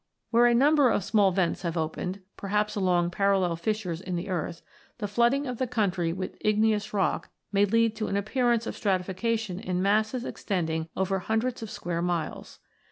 [0.31, 4.63] Where a number of small vents have opened, perhaps along parallel fissures in the earth,
[4.97, 8.07] the flooding of v] IGNEOUS ROCKS 115 the country with igneous rock may lead to
[8.07, 12.57] an ap pearance of stratification in masses extending over hundreds of square miles.